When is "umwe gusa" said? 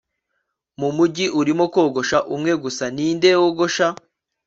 2.35-2.83